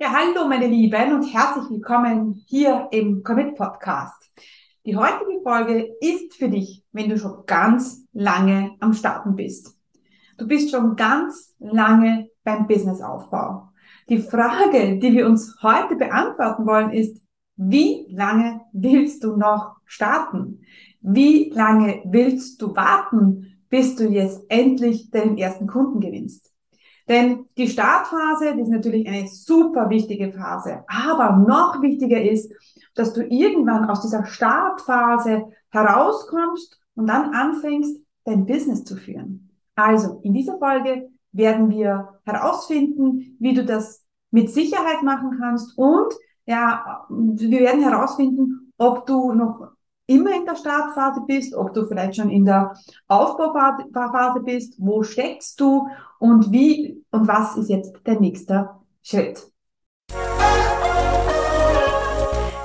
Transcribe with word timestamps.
Ja, 0.00 0.12
hallo 0.12 0.46
meine 0.46 0.68
Lieben 0.68 1.12
und 1.12 1.24
herzlich 1.24 1.70
willkommen 1.70 2.44
hier 2.46 2.86
im 2.92 3.24
Commit 3.24 3.56
Podcast. 3.56 4.30
Die 4.86 4.94
heutige 4.94 5.42
Folge 5.42 5.88
ist 6.00 6.36
für 6.36 6.48
dich, 6.48 6.84
wenn 6.92 7.08
du 7.08 7.18
schon 7.18 7.44
ganz 7.46 8.06
lange 8.12 8.76
am 8.78 8.92
Starten 8.92 9.34
bist. 9.34 9.76
Du 10.36 10.46
bist 10.46 10.70
schon 10.70 10.94
ganz 10.94 11.52
lange 11.58 12.30
beim 12.44 12.68
Businessaufbau. 12.68 13.70
Die 14.08 14.18
Frage, 14.18 15.00
die 15.00 15.12
wir 15.14 15.26
uns 15.26 15.56
heute 15.64 15.96
beantworten 15.96 16.64
wollen, 16.64 16.92
ist, 16.92 17.20
wie 17.56 18.06
lange 18.08 18.60
willst 18.72 19.24
du 19.24 19.34
noch 19.34 19.78
starten? 19.84 20.60
Wie 21.00 21.50
lange 21.50 22.02
willst 22.04 22.62
du 22.62 22.76
warten, 22.76 23.64
bis 23.68 23.96
du 23.96 24.04
jetzt 24.04 24.44
endlich 24.48 25.10
deinen 25.10 25.36
ersten 25.38 25.66
Kunden 25.66 25.98
gewinnst? 25.98 26.52
Denn 27.08 27.46
die 27.56 27.68
Startphase, 27.68 28.54
die 28.54 28.62
ist 28.62 28.68
natürlich 28.68 29.08
eine 29.08 29.26
super 29.28 29.88
wichtige 29.88 30.32
Phase. 30.32 30.84
Aber 30.86 31.36
noch 31.36 31.80
wichtiger 31.80 32.20
ist, 32.20 32.52
dass 32.94 33.14
du 33.14 33.24
irgendwann 33.24 33.88
aus 33.88 34.02
dieser 34.02 34.26
Startphase 34.26 35.46
herauskommst 35.70 36.78
und 36.94 37.06
dann 37.06 37.34
anfängst, 37.34 38.02
dein 38.24 38.44
Business 38.44 38.84
zu 38.84 38.96
führen. 38.96 39.50
Also, 39.74 40.20
in 40.22 40.34
dieser 40.34 40.58
Folge 40.58 41.08
werden 41.32 41.70
wir 41.70 42.20
herausfinden, 42.24 43.36
wie 43.38 43.54
du 43.54 43.64
das 43.64 44.04
mit 44.30 44.50
Sicherheit 44.50 45.02
machen 45.02 45.38
kannst 45.40 45.78
und 45.78 46.12
ja, 46.46 47.06
wir 47.08 47.60
werden 47.60 47.82
herausfinden, 47.82 48.72
ob 48.78 49.06
du 49.06 49.32
noch 49.32 49.68
immer 50.08 50.34
in 50.34 50.46
der 50.46 50.56
Startphase 50.56 51.20
bist, 51.26 51.54
ob 51.54 51.74
du 51.74 51.86
vielleicht 51.86 52.16
schon 52.16 52.30
in 52.30 52.44
der 52.44 52.74
Aufbauphase 53.06 54.40
bist, 54.40 54.74
wo 54.78 55.02
steckst 55.02 55.60
du 55.60 55.86
und 56.18 56.50
wie 56.50 57.04
und 57.10 57.28
was 57.28 57.56
ist 57.56 57.68
jetzt 57.68 57.94
der 58.06 58.18
nächste 58.18 58.70
Schritt. 59.02 59.46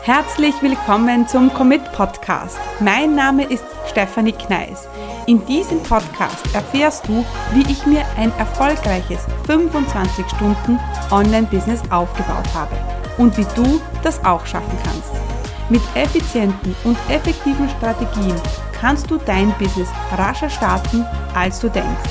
Herzlich 0.03 0.53
willkommen 0.61 1.27
zum 1.27 1.53
Commit 1.53 1.83
Podcast. 1.93 2.59
Mein 2.79 3.15
Name 3.15 3.45
ist 3.45 3.63
Stefanie 3.87 4.33
Kneis. 4.33 4.87
In 5.27 5.45
diesem 5.45 5.81
Podcast 5.83 6.53
erfährst 6.53 7.07
du, 7.07 7.23
wie 7.53 7.71
ich 7.71 7.85
mir 7.85 8.03
ein 8.17 8.31
erfolgreiches 8.37 9.25
25 9.45 10.25
Stunden 10.27 10.79
Online-Business 11.11 11.81
aufgebaut 11.89 12.53
habe 12.53 12.75
und 13.17 13.37
wie 13.37 13.45
du 13.55 13.79
das 14.03 14.23
auch 14.25 14.45
schaffen 14.45 14.77
kannst. 14.83 15.22
Mit 15.69 15.81
effizienten 15.95 16.75
und 16.83 16.97
effektiven 17.09 17.69
Strategien 17.69 18.35
kannst 18.73 19.09
du 19.09 19.17
dein 19.17 19.53
Business 19.57 19.87
rascher 20.11 20.49
starten, 20.49 21.05
als 21.33 21.61
du 21.61 21.69
denkst, 21.69 22.09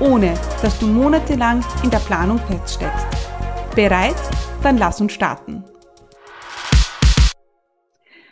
ohne 0.00 0.32
dass 0.62 0.78
du 0.78 0.86
monatelang 0.86 1.62
in 1.82 1.90
der 1.90 1.98
Planung 1.98 2.38
feststeckst. 2.38 3.06
Bereit? 3.76 4.16
Dann 4.62 4.78
lass 4.78 5.02
uns 5.02 5.12
starten. 5.12 5.62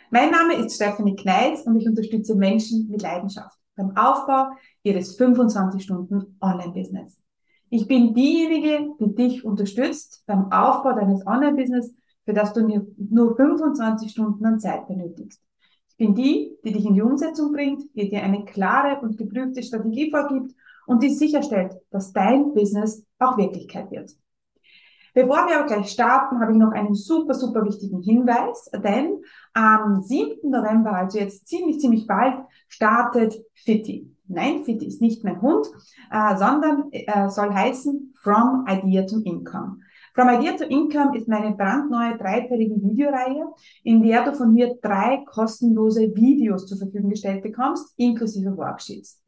Mein 0.09 0.31
Name 0.31 0.55
ist 0.55 0.75
Stephanie 0.75 1.15
Kneitz 1.15 1.61
und 1.67 1.79
ich 1.79 1.87
unterstütze 1.87 2.33
Menschen 2.33 2.87
mit 2.89 3.03
Leidenschaft 3.03 3.59
beim 3.75 3.95
Aufbau 3.95 4.47
ihres 4.81 5.19
25-Stunden 5.19 6.37
Online-Business. 6.41 7.21
Ich 7.69 7.87
bin 7.87 8.15
diejenige, 8.15 8.89
die 8.99 9.13
dich 9.13 9.45
unterstützt 9.45 10.23
beim 10.25 10.51
Aufbau 10.51 10.93
deines 10.93 11.25
Online-Business 11.27 11.93
für 12.25 12.33
das 12.33 12.53
du 12.53 12.61
nur 12.97 13.35
25 13.35 14.11
Stunden 14.11 14.45
an 14.45 14.59
Zeit 14.59 14.87
benötigst. 14.87 15.41
Ich 15.89 15.97
bin 15.97 16.15
die, 16.15 16.57
die 16.63 16.71
dich 16.71 16.85
in 16.85 16.95
die 16.95 17.01
Umsetzung 17.01 17.51
bringt, 17.53 17.83
die 17.95 18.09
dir 18.09 18.23
eine 18.23 18.45
klare 18.45 18.99
und 19.01 19.17
geprüfte 19.17 19.61
Strategie 19.61 20.09
vorgibt 20.09 20.53
und 20.87 21.03
die 21.03 21.09
sicherstellt, 21.09 21.75
dass 21.91 22.11
dein 22.11 22.53
Business 22.53 23.05
auch 23.19 23.37
Wirklichkeit 23.37 23.91
wird. 23.91 24.11
Bevor 25.13 25.47
wir 25.47 25.59
aber 25.59 25.67
gleich 25.67 25.91
starten, 25.91 26.39
habe 26.39 26.53
ich 26.53 26.57
noch 26.57 26.71
einen 26.71 26.95
super, 26.95 27.35
super 27.35 27.63
wichtigen 27.63 28.01
Hinweis, 28.01 28.71
denn 28.83 29.21
am 29.53 30.01
7. 30.01 30.49
November, 30.49 30.93
also 30.93 31.19
jetzt 31.19 31.47
ziemlich, 31.47 31.79
ziemlich 31.79 32.07
bald, 32.07 32.33
startet 32.67 33.35
Fitty. 33.53 34.11
Nein, 34.27 34.63
Fitty 34.63 34.87
ist 34.87 35.01
nicht 35.01 35.23
mein 35.23 35.39
Hund, 35.41 35.67
äh, 36.09 36.35
sondern 36.35 36.91
äh, 36.91 37.29
soll 37.29 37.53
heißen 37.53 38.15
From 38.15 38.65
Idea 38.67 39.05
to 39.05 39.19
Income. 39.19 39.77
From 40.13 40.29
Idea 40.29 40.55
to 40.57 40.65
Income 40.65 41.17
ist 41.17 41.27
meine 41.27 41.55
brandneue 41.55 42.15
dreiteilige 42.17 42.75
Videoreihe, 42.75 43.47
in 43.83 44.03
der 44.03 44.23
du 44.23 44.35
von 44.35 44.53
mir 44.53 44.77
drei 44.79 45.23
kostenlose 45.25 46.15
Videos 46.15 46.67
zur 46.67 46.77
Verfügung 46.77 47.09
gestellt 47.09 47.41
bekommst, 47.41 47.95
inklusive 47.97 48.55
Worksheets. 48.55 49.23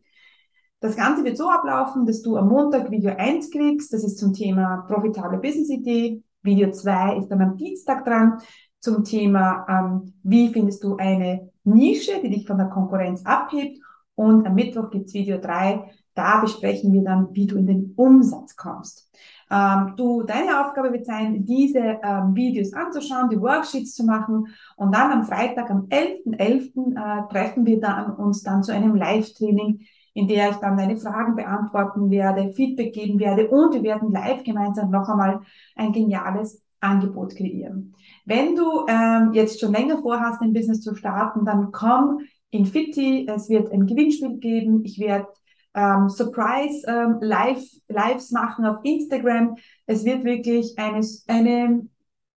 Das 0.79 0.95
Ganze 0.95 1.24
wird 1.24 1.38
so 1.38 1.50
ablaufen, 1.50 2.06
dass 2.06 2.22
du 2.22 2.38
am 2.38 2.50
Montag 2.50 2.91
Video 2.91 3.16
1 3.18 3.50
kriegst, 3.50 3.94
das 3.94 4.03
ist 4.03 4.19
zum 4.19 4.34
Thema 4.34 4.85
profitable 4.88 5.40
Business 5.40 5.72
Idee. 5.72 6.22
Video 6.44 6.69
2 6.69 7.18
ist 7.18 7.29
dann 7.29 7.41
am 7.41 7.57
Dienstag 7.57 8.06
dran 8.06 8.38
zum 8.79 9.03
Thema, 9.03 9.66
ähm, 9.68 10.13
wie 10.22 10.50
findest 10.50 10.84
du 10.84 10.97
eine 10.97 11.50
Nische, 11.63 12.22
die 12.22 12.29
dich 12.29 12.45
von 12.45 12.59
der 12.59 12.68
Konkurrenz 12.68 13.25
abhebt. 13.25 13.79
Und 14.13 14.45
am 14.45 14.53
Mittwoch 14.53 14.91
gibt's 14.91 15.16
Video 15.16 15.40
3, 15.40 15.90
da 16.13 16.41
besprechen 16.41 16.94
wir 16.94 17.01
dann, 17.01 17.29
wie 17.34 17.47
du 17.47 17.57
in 17.57 17.66
den 17.66 17.94
Umsatz 17.95 18.56
kommst. 18.56 19.09
Ähm, 19.51 19.94
du, 19.95 20.23
deine 20.23 20.66
Aufgabe 20.66 20.91
wird 20.91 21.06
sein, 21.06 21.45
diese 21.45 21.79
ähm, 21.79 22.35
Videos 22.35 22.73
anzuschauen, 22.73 23.29
die 23.29 23.39
Worksheets 23.39 23.94
zu 23.94 24.03
machen 24.06 24.47
und 24.75 24.94
dann 24.94 25.11
am 25.11 25.23
Freitag, 25.23 25.69
am 25.69 25.88
11.11. 25.88 26.73
.11., 26.75 26.95
äh, 26.95 27.31
treffen 27.31 27.66
wir 27.66 27.79
dann 27.79 28.16
uns 28.16 28.41
dann 28.41 28.63
zu 28.63 28.73
einem 28.73 28.95
Live-Training, 28.95 29.81
in 30.13 30.28
der 30.28 30.50
ich 30.50 30.56
dann 30.56 30.78
deine 30.78 30.97
Fragen 30.97 31.35
beantworten 31.35 32.09
werde, 32.09 32.53
Feedback 32.53 32.94
geben 32.94 33.19
werde 33.19 33.50
und 33.50 33.73
wir 33.73 33.83
werden 33.83 34.11
live 34.11 34.44
gemeinsam 34.44 34.89
noch 34.89 35.09
einmal 35.09 35.41
ein 35.75 35.91
geniales 35.91 36.63
Angebot 36.79 37.35
kreieren. 37.35 37.94
Wenn 38.25 38.56
du 38.56 38.85
ähm, 38.88 39.33
jetzt 39.33 39.59
schon 39.59 39.73
länger 39.73 40.01
vorhast, 40.01 40.41
ein 40.41 40.53
Business 40.53 40.81
zu 40.81 40.95
starten, 40.95 41.45
dann 41.45 41.72
komm 41.72 42.22
in 42.50 42.66
Fitti. 42.66 43.27
Es 43.29 43.50
wird 43.50 43.72
ein 43.72 43.85
Gewinnspiel 43.85 44.38
geben. 44.38 44.83
Ich 44.85 45.00
werde 45.00 45.27
ähm, 45.75 46.09
Surprise 46.09 46.86
ähm, 46.88 47.18
Live, 47.22 47.63
Lives 47.88 48.31
machen 48.31 48.66
auf 48.66 48.78
Instagram. 48.84 49.56
Es 49.86 50.06
wird 50.06 50.24
wirklich 50.24 50.78
eine, 50.78 51.06
eine, 51.28 51.88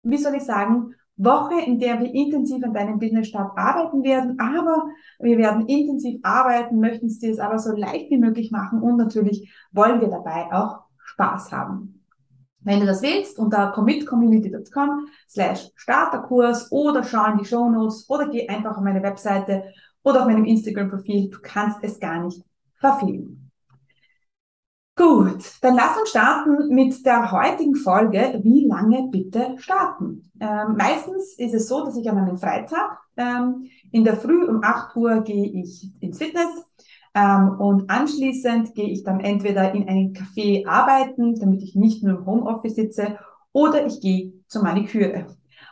wie 0.03 0.19
soll 0.19 0.35
ich 0.35 0.43
sagen, 0.43 0.95
Woche, 1.17 1.61
in 1.67 1.81
der 1.81 1.99
wir 2.01 2.15
intensiv 2.15 2.63
an 2.65 2.73
deinem 2.73 2.99
Business 2.99 3.29
Start 3.29 3.57
arbeiten 3.59 4.05
werden, 4.05 4.39
aber 4.39 4.89
wir 5.19 5.37
werden 5.37 5.67
intensiv 5.67 6.21
arbeiten, 6.23 6.79
möchten 6.79 7.07
es 7.07 7.19
dir 7.19 7.43
aber 7.45 7.59
so 7.59 7.75
leicht 7.75 8.11
wie 8.11 8.19
möglich 8.19 8.53
machen 8.53 8.81
und 8.81 8.97
natürlich 8.97 9.53
wollen 9.73 10.01
wir 10.01 10.09
dabei 10.09 10.53
auch 10.53 10.85
Spaß 11.05 11.51
haben. 11.51 12.05
Wenn 12.61 12.81
du 12.81 12.87
das 12.87 13.03
willst, 13.03 13.39
unter 13.39 13.73
commitcommunity.com 13.73 15.07
slash 15.29 15.71
Starterkurs 15.75 16.71
oder 16.71 17.03
schau 17.03 17.33
in 17.33 17.39
die 17.39 17.45
Show 17.45 17.69
Notes 17.69 18.09
oder 18.09 18.29
geh 18.29 18.49
einfach 18.49 18.77
auf 18.77 18.83
meine 18.83 19.03
Webseite 19.03 19.65
oder 20.03 20.21
auf 20.21 20.27
meinem 20.27 20.45
Instagram-Profil. 20.45 21.31
Du 21.31 21.39
kannst 21.43 21.79
es 21.83 21.99
gar 21.99 22.23
nicht 22.23 22.43
verfehlen. 22.79 23.51
Gut, 24.99 25.45
dann 25.63 25.77
lass 25.77 25.97
uns 25.97 26.11
starten 26.11 26.75
mit 26.75 27.07
der 27.07 27.31
heutigen 27.31 27.77
Folge. 27.77 28.41
Wie 28.43 28.67
lange 28.67 29.09
bitte 29.13 29.55
starten? 29.59 30.29
Ähm, 30.41 30.75
meistens 30.77 31.35
ist 31.39 31.55
es 31.55 31.69
so, 31.69 31.85
dass 31.85 31.97
ich 31.97 32.11
an 32.11 32.19
einem 32.19 32.37
Freitag 32.37 32.99
ähm, 33.17 33.67
in 33.93 34.03
der 34.03 34.17
Früh 34.17 34.45
um 34.45 34.65
8 34.65 34.97
Uhr 34.97 35.21
gehe 35.21 35.47
ich 35.53 35.89
ins 36.01 36.19
Fitness 36.19 36.51
ähm, 37.15 37.57
und 37.61 37.89
anschließend 37.89 38.75
gehe 38.75 38.89
ich 38.89 39.05
dann 39.05 39.21
entweder 39.21 39.73
in 39.73 39.89
einen 39.89 40.15
Café 40.15 40.67
arbeiten, 40.67 41.37
damit 41.39 41.63
ich 41.63 41.77
nicht 41.77 42.03
nur 42.03 42.19
im 42.19 42.27
Homeoffice 42.27 42.75
sitze, 42.75 43.19
oder 43.53 43.87
ich 43.87 44.01
gehe 44.01 44.33
zur 44.49 44.65
Maniküre. 44.65 45.27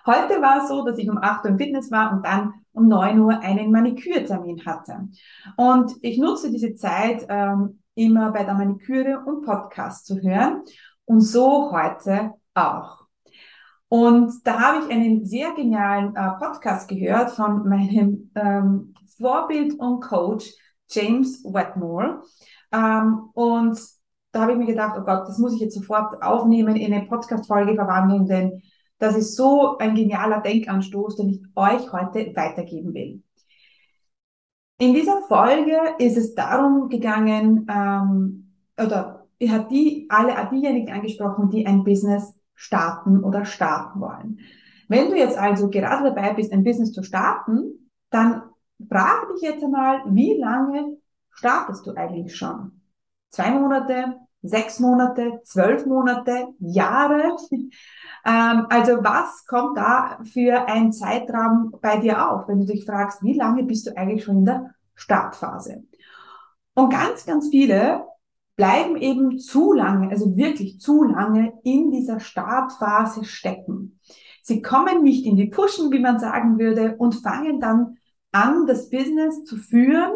Heute 0.06 0.40
war 0.40 0.62
es 0.62 0.68
so, 0.68 0.84
dass 0.84 0.98
ich 0.98 1.10
um 1.10 1.18
8 1.18 1.44
Uhr 1.44 1.50
im 1.50 1.58
Fitness 1.58 1.90
war 1.90 2.12
und 2.12 2.24
dann 2.24 2.54
um 2.76 2.88
9 2.88 3.18
Uhr 3.20 3.40
einen 3.40 3.70
Manikürtermin 3.70 4.64
hatte. 4.64 5.08
Und 5.56 5.92
ich 6.02 6.18
nutze 6.18 6.50
diese 6.50 6.74
Zeit 6.74 7.26
ähm, 7.28 7.80
immer 7.94 8.30
bei 8.32 8.44
der 8.44 8.54
Maniküre 8.54 9.22
und 9.24 9.44
Podcast 9.44 10.06
zu 10.06 10.20
hören 10.20 10.62
und 11.06 11.20
so 11.20 11.72
heute 11.72 12.34
auch. 12.54 13.06
Und 13.88 14.32
da 14.44 14.60
habe 14.60 14.84
ich 14.84 14.92
einen 14.92 15.24
sehr 15.24 15.52
genialen 15.52 16.14
äh, 16.16 16.30
Podcast 16.38 16.88
gehört 16.88 17.30
von 17.30 17.68
meinem 17.68 18.30
ähm, 18.34 18.94
Vorbild 19.16 19.74
und 19.78 20.00
Coach 20.00 20.52
James 20.90 21.42
Wetmore. 21.44 22.22
Ähm, 22.72 23.30
und 23.32 23.78
da 24.32 24.42
habe 24.42 24.52
ich 24.52 24.58
mir 24.58 24.66
gedacht, 24.66 24.96
oh 24.98 25.04
Gott, 25.04 25.28
das 25.28 25.38
muss 25.38 25.54
ich 25.54 25.60
jetzt 25.60 25.74
sofort 25.74 26.22
aufnehmen, 26.22 26.76
in 26.76 26.92
eine 26.92 27.06
Podcast-Folge 27.06 27.74
verwandeln, 27.74 28.26
denn 28.26 28.62
das 28.98 29.16
ist 29.16 29.36
so 29.36 29.78
ein 29.78 29.94
genialer 29.94 30.40
Denkanstoß, 30.40 31.16
den 31.16 31.28
ich 31.30 31.42
euch 31.54 31.92
heute 31.92 32.34
weitergeben 32.34 32.94
will. 32.94 33.22
In 34.78 34.94
dieser 34.94 35.22
Folge 35.22 35.78
ist 35.98 36.16
es 36.16 36.34
darum 36.34 36.88
gegangen, 36.88 37.66
ähm, 37.70 38.52
oder 38.78 39.26
er 39.38 39.52
hat 39.52 39.70
die, 39.70 40.06
alle 40.10 40.34
diejenigen 40.50 40.92
angesprochen, 40.92 41.50
die 41.50 41.66
ein 41.66 41.84
Business 41.84 42.34
starten 42.54 43.22
oder 43.22 43.44
starten 43.44 44.00
wollen. 44.00 44.40
Wenn 44.88 45.10
du 45.10 45.16
jetzt 45.16 45.38
also 45.38 45.68
gerade 45.68 46.04
dabei 46.04 46.34
bist, 46.34 46.52
ein 46.52 46.64
Business 46.64 46.92
zu 46.92 47.02
starten, 47.02 47.90
dann 48.10 48.42
frage 48.88 49.34
dich 49.34 49.42
jetzt 49.42 49.64
einmal, 49.64 50.02
wie 50.08 50.38
lange 50.38 50.98
startest 51.30 51.86
du 51.86 51.94
eigentlich 51.94 52.36
schon? 52.36 52.80
Zwei 53.30 53.50
Monate, 53.50 54.16
sechs 54.48 54.80
Monate, 54.80 55.40
zwölf 55.44 55.86
Monate, 55.86 56.48
Jahre? 56.58 57.36
Ähm, 58.24 58.66
also 58.70 59.04
was 59.04 59.46
kommt 59.46 59.76
da 59.76 60.18
für 60.24 60.66
ein 60.68 60.92
Zeitraum 60.92 61.72
bei 61.80 61.98
dir 61.98 62.28
auf, 62.28 62.48
wenn 62.48 62.58
du 62.58 62.66
dich 62.66 62.84
fragst, 62.84 63.22
wie 63.22 63.34
lange 63.34 63.62
bist 63.62 63.86
du 63.86 63.96
eigentlich 63.96 64.24
schon 64.24 64.38
in 64.38 64.44
der 64.44 64.74
Startphase? 64.94 65.84
Und 66.74 66.90
ganz, 66.90 67.24
ganz 67.24 67.48
viele 67.48 68.04
bleiben 68.56 68.96
eben 68.96 69.38
zu 69.38 69.72
lange, 69.72 70.10
also 70.10 70.36
wirklich 70.36 70.80
zu 70.80 71.04
lange 71.04 71.52
in 71.62 71.90
dieser 71.90 72.20
Startphase 72.20 73.24
stecken. 73.24 74.00
Sie 74.42 74.62
kommen 74.62 75.02
nicht 75.02 75.26
in 75.26 75.36
die 75.36 75.46
Pushen, 75.46 75.92
wie 75.92 76.00
man 76.00 76.18
sagen 76.18 76.58
würde, 76.58 76.96
und 76.96 77.14
fangen 77.14 77.60
dann 77.60 77.98
an, 78.32 78.66
das 78.66 78.90
Business 78.90 79.44
zu 79.44 79.56
führen, 79.56 80.12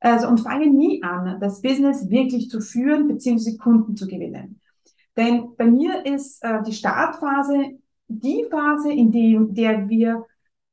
also 0.00 0.28
und 0.28 0.40
fangen 0.40 0.76
nie 0.76 1.02
an, 1.02 1.38
das 1.40 1.60
Business 1.60 2.08
wirklich 2.08 2.50
zu 2.50 2.60
führen 2.60 3.08
bzw. 3.08 3.56
Kunden 3.56 3.96
zu 3.96 4.06
gewinnen. 4.06 4.60
Denn 5.16 5.56
bei 5.56 5.66
mir 5.66 6.06
ist 6.06 6.42
äh, 6.44 6.62
die 6.62 6.72
Startphase 6.72 7.78
die 8.08 8.46
Phase, 8.50 8.92
in 8.92 9.12
die, 9.12 9.38
der 9.50 9.88
wir 9.88 10.26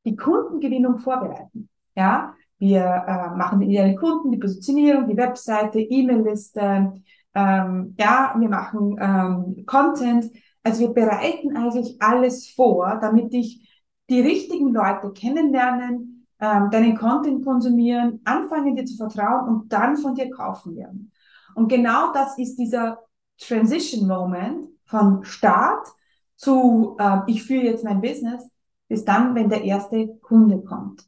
die 0.06 0.16
Kundengewinnung 0.16 0.98
vorbereiten. 1.00 1.70
Ja, 1.96 2.34
wir 2.58 2.82
äh, 2.82 3.38
machen 3.38 3.60
die 3.60 3.68
idealen 3.68 3.98
Kunden, 3.98 4.32
die 4.32 4.38
Positionierung, 4.38 5.08
die 5.08 5.18
Webseite, 5.18 5.80
E-Mail-Liste, 5.80 6.94
ähm, 7.34 7.96
ja, 8.00 8.34
wir 8.38 8.50
machen 8.50 8.98
ähm, 9.00 9.66
Content. 9.66 10.32
Also 10.64 10.82
wir 10.82 10.94
bereiten 10.94 11.56
eigentlich 11.56 12.02
alles 12.02 12.50
vor, 12.50 12.98
damit 13.02 13.34
ich 13.34 13.70
die 14.10 14.22
richtigen 14.22 14.74
Leute 14.74 15.12
kennenlernen, 15.12 16.15
ähm, 16.40 16.70
deinen 16.72 16.98
Content 16.98 17.46
konsumieren, 17.46 18.22
anfangen 18.26 18.76
dir 18.76 18.86
zu 18.86 18.98
vertrauen 18.98 19.48
und 19.48 19.74
dann 19.74 19.98
von 19.98 20.16
dir 20.16 20.30
kaufen 20.30 20.76
werden. 20.76 21.12
Und 21.56 21.70
genau 21.70 22.12
das 22.14 22.38
ist 22.38 22.58
dieser 22.58 23.00
Transition 23.40 24.08
Moment 24.08 24.68
von 24.86 25.24
Start 25.24 25.88
zu 26.36 26.98
äh, 27.00 27.20
ich 27.28 27.44
führe 27.44 27.66
jetzt 27.66 27.84
mein 27.84 28.02
Business, 28.02 28.50
ist 28.90 29.08
dann, 29.08 29.36
wenn 29.36 29.50
der 29.50 29.64
erste 29.64 30.18
Kunde 30.22 30.62
kommt. 30.62 31.06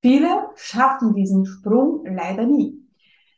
Viele 0.00 0.48
schaffen 0.56 1.14
diesen 1.14 1.46
Sprung 1.46 2.04
leider 2.06 2.46
nie. 2.46 2.78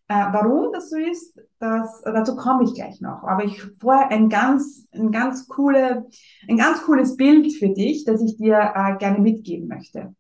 Äh, 0.09 0.27
warum 0.33 0.73
das 0.73 0.91
so 0.91 0.97
ist, 0.97 1.39
das, 1.59 2.03
dazu 2.03 2.37
komme 2.37 2.65
ich 2.65 2.75
gleich 2.75 3.01
noch. 3.01 3.23
Aber 3.25 3.45
ich 3.45 3.63
vorher 3.79 4.11
ein 4.11 4.29
ganz, 4.29 4.87
ein 4.93 5.11
ganz 5.11 5.49
coole, 5.49 6.07
ein 6.49 6.57
ganz 6.57 6.83
cooles 6.83 7.17
Bild 7.17 7.53
für 7.55 7.71
dich, 7.71 8.05
das 8.05 8.23
ich 8.23 8.37
dir 8.37 8.73
äh, 8.75 8.97
gerne 8.99 9.19
mitgeben 9.19 9.69
möchte. 9.69 10.15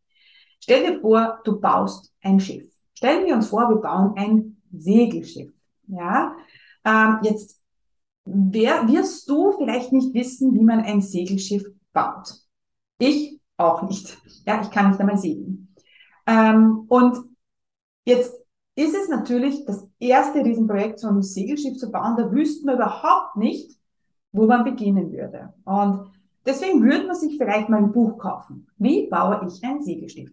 Stell 0.64 0.94
dir 0.94 1.00
vor, 1.02 1.40
du 1.44 1.60
baust 1.60 2.10
ein 2.22 2.40
Schiff. 2.40 2.66
Stellen 2.94 3.26
wir 3.26 3.34
uns 3.34 3.48
vor, 3.48 3.68
wir 3.68 3.76
bauen 3.76 4.14
ein 4.16 4.62
Segelschiff. 4.72 5.52
Ja, 5.88 6.34
ähm, 6.86 7.18
jetzt 7.20 7.60
wer, 8.24 8.88
wirst 8.88 9.28
du 9.28 9.52
vielleicht 9.58 9.92
nicht 9.92 10.14
wissen, 10.14 10.54
wie 10.54 10.64
man 10.64 10.80
ein 10.80 11.02
Segelschiff 11.02 11.66
baut. 11.92 12.32
Ich 12.96 13.38
auch 13.58 13.82
nicht. 13.82 14.16
Ja, 14.46 14.62
ich 14.62 14.70
kann 14.70 14.88
nicht 14.88 15.00
einmal 15.00 15.18
segeln. 15.18 15.68
Ähm, 16.26 16.86
und 16.88 17.18
jetzt 18.06 18.34
ist 18.74 18.94
es 18.94 19.10
natürlich 19.10 19.66
das 19.66 19.86
erste 19.98 20.42
Riesenprojekt, 20.42 20.98
so 20.98 21.08
ein 21.08 21.20
Segelschiff 21.20 21.76
zu 21.76 21.90
bauen. 21.90 22.16
Da 22.16 22.32
wüssten 22.32 22.68
wir 22.68 22.76
überhaupt 22.76 23.36
nicht, 23.36 23.78
wo 24.32 24.46
man 24.46 24.64
beginnen 24.64 25.12
würde. 25.12 25.52
Und 25.66 26.10
deswegen 26.46 26.82
würde 26.82 27.06
man 27.06 27.16
sich 27.16 27.36
vielleicht 27.36 27.68
mal 27.68 27.78
ein 27.78 27.92
Buch 27.92 28.18
kaufen. 28.18 28.66
Wie 28.78 29.08
baue 29.08 29.46
ich 29.46 29.62
ein 29.64 29.82
Segelschiff? 29.82 30.30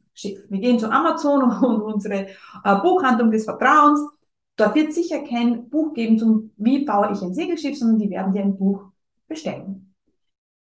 Wir 0.50 0.60
gehen 0.60 0.80
zu 0.80 0.92
Amazon 0.92 1.44
und 1.64 1.82
unsere 1.82 2.28
äh, 2.64 2.76
Buchhandlung 2.82 3.32
des 3.32 3.46
Vertrauens 3.46 4.02
Dort 4.62 4.76
wird 4.76 4.94
sicher 4.94 5.24
kein 5.24 5.70
Buch 5.70 5.94
geben 5.94 6.20
zum, 6.20 6.52
wie 6.58 6.86
baue 6.86 7.12
ich 7.12 7.22
ein 7.24 7.34
Segelschiff, 7.34 7.78
sondern 7.78 7.98
die 7.98 8.12
werden 8.12 8.32
dir 8.32 8.44
ein 8.44 8.58
Buch 8.58 8.92
bestellen. 9.28 9.94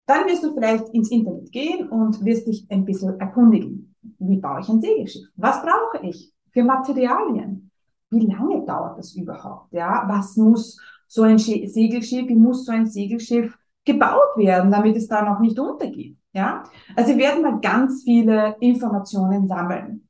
Dann 0.07 0.25
wirst 0.25 0.44
du 0.44 0.54
vielleicht 0.54 0.90
ins 0.90 1.12
Internet 1.12 1.51
gehen 1.51 1.90
und 1.90 2.25
wirst 2.25 2.48
dich 2.48 2.66
ein 2.69 2.86
bisschen 2.86 3.19
erkundigen. 3.19 3.95
Wie 4.19 4.38
baue 4.38 4.62
ich 4.62 4.69
ein 4.69 4.81
Segelschiff? 4.81 5.28
Was 5.36 5.62
brauche 5.62 6.06
ich 6.07 6.34
für 6.51 6.63
Materialien? 6.63 7.69
Wie 8.10 8.25
lange 8.25 8.66
dauert 8.66 8.98
das 8.98 9.13
überhaupt? 9.13 9.72
Ja, 9.72 10.06
was 10.07 10.36
muss 10.38 10.80
so 11.07 11.22
ein 11.22 11.38
Segelschiff, 11.38 12.28
wie 12.28 12.36
muss 12.36 12.66
so 12.66 12.72
ein 12.72 12.88
Segelschiff 12.88 13.56
gebaut 13.85 14.38
werden, 14.38 14.71
damit 14.71 14.95
es 14.95 15.07
da 15.07 15.24
noch 15.24 15.39
nicht 15.39 15.59
untergeht? 15.59 16.18
Ja, 16.33 16.63
also 16.95 17.12
wir 17.12 17.19
werden 17.19 17.44
mal 17.44 17.59
ganz 17.59 18.03
viele 18.03 18.56
Informationen 18.59 19.47
sammeln. 19.47 20.07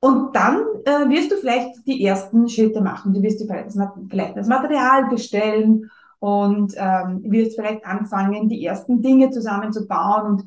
Und 0.00 0.36
dann 0.36 0.58
äh, 0.84 1.08
wirst 1.08 1.32
du 1.32 1.36
vielleicht 1.36 1.86
die 1.86 2.04
ersten 2.04 2.48
Schritte 2.48 2.82
machen. 2.82 3.14
Du 3.14 3.22
wirst 3.22 3.40
dir 3.40 3.46
vielleicht 3.46 4.36
das, 4.36 4.46
Material 4.46 5.08
bestellen 5.08 5.90
und 6.18 6.74
ähm, 6.76 7.22
wirst 7.24 7.56
vielleicht 7.56 7.86
anfangen, 7.86 8.48
die 8.48 8.64
ersten 8.64 9.00
Dinge 9.00 9.30
zusammenzubauen. 9.30 10.26
Und 10.26 10.44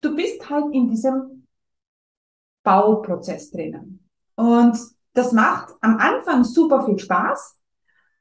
du 0.00 0.16
bist 0.16 0.50
halt 0.50 0.66
in 0.72 0.88
diesem 0.88 1.46
Bauprozess 2.64 3.50
drinnen. 3.50 4.08
Und 4.34 4.76
das 5.12 5.32
macht 5.32 5.74
am 5.80 5.98
Anfang 5.98 6.42
super 6.42 6.84
viel 6.84 6.98
Spaß, 6.98 7.56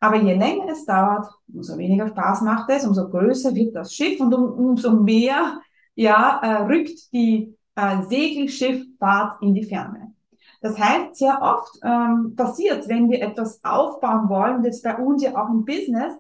aber 0.04 0.18
je 0.18 0.34
länger 0.34 0.68
es 0.68 0.86
dauert, 0.86 1.28
umso 1.54 1.78
weniger 1.78 2.10
Spaß 2.10 2.42
macht 2.42 2.70
es, 2.70 2.86
umso 2.86 3.08
größer 3.08 3.56
wird 3.56 3.74
das 3.74 3.94
Schiff 3.94 4.20
und 4.20 4.34
um, 4.34 4.52
umso 4.52 4.92
mehr 4.92 5.62
ja, 5.96 6.42
äh, 6.44 6.64
rückt 6.64 7.14
die 7.14 7.58
äh, 7.76 8.02
Segelschifffahrt 8.10 9.42
in 9.42 9.54
die 9.54 9.64
Ferne. 9.64 10.14
Das 10.60 10.78
heißt, 10.78 11.16
sehr 11.16 11.42
oft 11.42 11.80
ähm, 11.84 12.36
passiert, 12.36 12.90
wenn 12.90 13.10
wir 13.10 13.22
etwas 13.22 13.64
aufbauen 13.64 14.28
wollen, 14.28 14.58
und 14.58 14.66
jetzt 14.66 14.84
bei 14.84 14.98
uns 14.98 15.24
ja 15.24 15.42
auch 15.42 15.50
im 15.50 15.64
Business, 15.64 16.14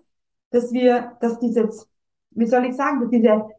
dass 0.51 0.71
wir, 0.71 1.17
dass 1.19 1.39
dieses, 1.39 1.85
wie 2.31 2.47
soll 2.47 2.63
ich 2.63 2.77
sagen, 2.77 3.01
dass 3.01 3.09
diese 3.09 3.49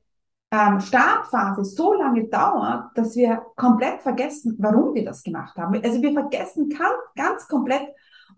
ähm, 0.50 0.80
Startphase 0.80 1.66
so 1.66 1.92
lange 1.92 2.28
dauert, 2.28 2.96
dass 2.96 3.14
wir 3.14 3.42
komplett 3.56 4.00
vergessen, 4.00 4.56
warum 4.58 4.94
wir 4.94 5.04
das 5.04 5.22
gemacht 5.22 5.54
haben. 5.58 5.74
Also 5.84 6.00
wir 6.00 6.14
vergessen 6.14 6.70
ganz, 6.70 6.96
ganz 7.14 7.46
komplett 7.46 7.88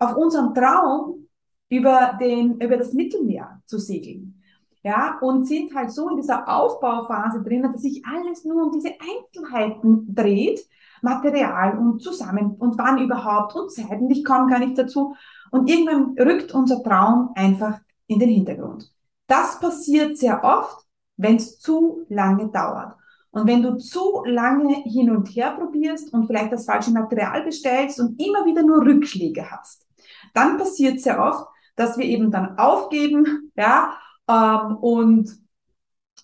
auf 0.01 0.17
unseren 0.17 0.53
Traum 0.53 1.26
über 1.69 2.17
den, 2.21 2.61
über 2.61 2.77
das 2.77 2.93
Mittelmeer 2.93 3.61
zu 3.67 3.79
segeln. 3.79 4.43
Ja, 4.83 5.19
und 5.21 5.47
sind 5.47 5.75
halt 5.75 5.91
so 5.91 6.09
in 6.11 6.17
dieser 6.17 6.49
Aufbauphase 6.49 7.43
drinnen, 7.43 7.73
dass 7.73 7.83
sich 7.83 8.05
alles 8.07 8.45
nur 8.45 8.67
um 8.67 8.73
diese 8.73 8.95
Einzelheiten 9.01 10.15
dreht 10.15 10.61
Material 11.03 11.79
und 11.79 12.01
zusammen 12.01 12.55
und 12.59 12.79
wann 12.79 12.99
überhaupt 12.99 13.55
und 13.55 13.71
Zeit 13.73 14.01
und 14.01 14.11
ich 14.11 14.25
gar 14.25 14.59
nicht 14.59 14.79
dazu. 14.79 15.15
Und 15.51 15.71
irgendwann 15.71 16.17
rückt 16.19 16.55
unser 16.55 16.83
Traum 16.83 17.31
einfach 17.35 17.81
in 18.07 18.19
den 18.19 18.29
Hintergrund. 18.29 18.93
Das 19.27 19.59
passiert 19.59 20.17
sehr 20.17 20.43
oft, 20.45 20.87
wenn 21.17 21.37
es 21.37 21.59
zu 21.59 22.07
lange 22.09 22.49
dauert. 22.49 22.95
Und 23.31 23.47
wenn 23.47 23.63
du 23.63 23.77
zu 23.77 24.23
lange 24.25 24.83
hin 24.85 25.11
und 25.11 25.27
her 25.29 25.57
probierst 25.59 26.13
und 26.15 26.27
vielleicht 26.27 26.53
das 26.53 26.65
falsche 26.65 26.91
Material 26.91 27.43
bestellst 27.43 28.01
und 28.01 28.21
immer 28.21 28.45
wieder 28.47 28.63
nur 28.63 28.83
Rückschläge 28.83 29.51
hast, 29.51 29.87
dann 30.33 30.57
passiert 30.57 31.01
sehr 31.01 31.21
oft, 31.23 31.47
dass 31.77 31.99
wir 31.99 32.05
eben 32.05 32.31
dann 32.31 32.59
aufgeben, 32.59 33.53
ja, 33.57 33.97
ähm, 34.29 34.77
und 34.77 35.31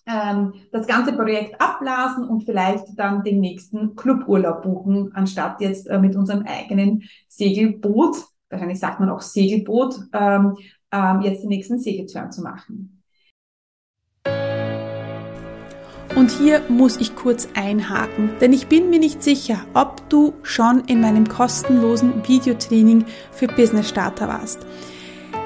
ähm, 0.05 0.53
das 0.71 0.87
ganze 0.87 1.13
Projekt 1.13 1.61
abblasen 1.61 2.27
und 2.27 2.43
vielleicht 2.43 2.85
dann 2.97 3.23
den 3.23 3.39
nächsten 3.39 3.95
Cluburlaub 3.95 4.63
buchen, 4.63 5.11
anstatt 5.13 5.61
jetzt 5.61 5.87
äh, 5.87 5.99
mit 5.99 6.15
unserem 6.15 6.43
eigenen 6.45 7.03
Segelboot, 7.27 8.17
wahrscheinlich 8.49 8.79
sagt 8.79 8.99
man 8.99 9.09
auch 9.09 9.21
Segelboot, 9.21 9.95
ähm, 10.11 10.57
ähm, 10.91 11.21
jetzt 11.21 11.43
den 11.43 11.49
nächsten 11.49 11.79
Segelturn 11.79 12.31
zu 12.31 12.41
machen. 12.41 13.03
Und 16.15 16.29
hier 16.29 16.61
muss 16.69 16.97
ich 16.97 17.15
kurz 17.15 17.47
einhaken, 17.55 18.29
denn 18.39 18.53
ich 18.53 18.67
bin 18.67 18.91
mir 18.91 18.99
nicht 18.99 19.23
sicher, 19.23 19.65
ob 19.73 20.07
du 20.09 20.33
schon 20.43 20.81
in 20.85 21.01
meinem 21.01 21.27
kostenlosen 21.27 22.27
Videotraining 22.27 23.05
für 23.31 23.47
Business 23.47 23.89
Starter 23.89 24.27
warst. 24.27 24.59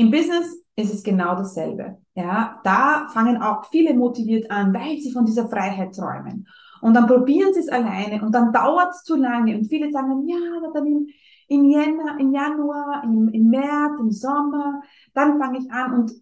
Im 0.00 0.10
Business 0.10 0.64
ist 0.76 0.94
es 0.94 1.02
genau 1.02 1.34
dasselbe. 1.34 1.98
Ja, 2.14 2.58
da 2.64 3.06
fangen 3.12 3.42
auch 3.42 3.66
viele 3.66 3.92
motiviert 3.92 4.50
an, 4.50 4.72
weil 4.72 4.98
sie 4.98 5.12
von 5.12 5.26
dieser 5.26 5.46
Freiheit 5.46 5.94
träumen. 5.94 6.48
Und 6.80 6.94
dann 6.94 7.06
probieren 7.06 7.52
sie 7.52 7.60
es 7.60 7.68
alleine 7.68 8.22
und 8.22 8.34
dann 8.34 8.50
dauert 8.50 8.94
es 8.94 9.02
zu 9.02 9.14
lange. 9.14 9.58
Und 9.58 9.66
viele 9.66 9.92
sagen, 9.92 10.26
ja, 10.26 10.38
dann 10.72 10.86
im, 10.86 11.06
im, 11.48 11.64
Jänner, 11.66 12.18
im 12.18 12.32
Januar, 12.32 13.04
im, 13.04 13.28
im 13.28 13.50
März, 13.50 14.00
im 14.00 14.10
Sommer, 14.10 14.80
dann 15.12 15.38
fange 15.38 15.58
ich 15.58 15.70
an. 15.70 15.92
Und 15.92 16.12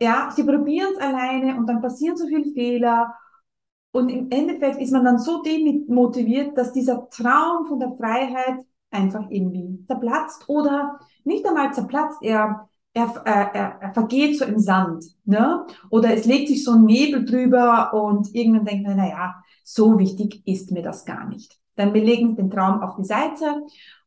ja, 0.00 0.28
sie 0.34 0.42
probieren 0.42 0.90
es 0.92 1.00
alleine 1.00 1.56
und 1.56 1.68
dann 1.68 1.80
passieren 1.80 2.16
so 2.16 2.26
viele 2.26 2.52
Fehler. 2.52 3.14
Und 3.92 4.08
im 4.08 4.32
Endeffekt 4.32 4.82
ist 4.82 4.90
man 4.90 5.04
dann 5.04 5.20
so 5.20 5.42
demotiviert, 5.42 6.58
dass 6.58 6.72
dieser 6.72 7.08
Traum 7.08 7.66
von 7.66 7.78
der 7.78 7.92
Freiheit 7.92 8.66
einfach 8.90 9.30
irgendwie 9.30 9.84
zerplatzt 9.86 10.48
oder 10.48 10.98
nicht 11.22 11.46
einmal 11.46 11.72
zerplatzt, 11.72 12.18
er, 12.22 12.68
er, 12.94 13.22
er, 13.24 13.80
er 13.80 13.92
vergeht 13.92 14.38
so 14.38 14.44
im 14.44 14.58
Sand, 14.58 15.04
ne? 15.24 15.66
Oder 15.90 16.14
es 16.14 16.26
legt 16.26 16.48
sich 16.48 16.62
so 16.64 16.72
ein 16.72 16.84
Nebel 16.84 17.24
drüber 17.24 17.94
und 17.94 18.34
irgendwann 18.34 18.66
denkt 18.66 18.86
man, 18.86 18.96
na 18.96 19.08
ja, 19.08 19.34
so 19.64 19.98
wichtig 19.98 20.42
ist 20.46 20.70
mir 20.70 20.82
das 20.82 21.04
gar 21.04 21.28
nicht. 21.28 21.58
Dann 21.76 21.94
wir 21.94 22.04
legen 22.04 22.36
den 22.36 22.50
Traum 22.50 22.82
auf 22.82 22.96
die 22.96 23.04
Seite, 23.04 23.62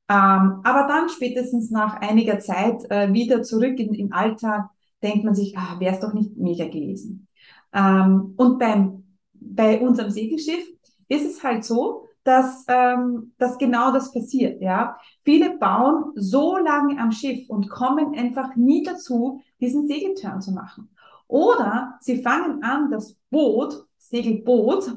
ähm, 0.08 0.62
aber 0.63 0.86
dann 0.88 1.10
spätestens 1.10 1.72
nach 1.72 2.00
einiger 2.00 2.39
Zeit 2.39 2.89
äh, 2.92 3.12
wieder 3.12 3.42
zurück 3.42 3.80
in, 3.80 3.94
im 3.94 4.13
Alltag 4.13 4.70
denkt 5.01 5.24
man 5.24 5.34
sich, 5.34 5.58
ah, 5.58 5.80
wäre 5.80 5.96
es 5.96 6.00
doch 6.01 6.13
nicht 6.13 6.38
mega 6.38 6.65
gewesen. 6.65 7.27
Ähm, 7.74 8.34
und 8.38 8.60
beim, 8.60 9.04
bei 9.34 9.80
unserem 9.82 10.12
Segelschiff 10.12 10.63
ist 11.08 11.25
es 11.25 11.44
halt 11.44 11.63
so, 11.63 12.05
dass, 12.25 12.65
ähm, 12.67 13.34
dass 13.38 13.58
genau 13.58 13.94
das 13.94 14.12
passiert. 14.12 14.62
Ja, 14.62 14.98
viele 15.24 15.58
bauen 15.58 16.12
so 16.15 16.58
lange 16.58 17.00
am 17.00 17.12
Schiff 17.12 17.50
und 17.50 17.70
kommen 17.70 18.17
einfach 18.17 18.55
nie 18.55 18.84
dazu, 18.84 19.41
diesen 19.62 19.88
Segelturn 19.88 20.41
zu 20.41 20.51
machen. 20.51 20.89
Oder 21.27 21.98
sie 22.01 22.22
fangen 22.22 22.63
an, 22.63 22.91
das 22.91 23.17
Boot, 23.29 23.86
Segelboot, 23.98 24.88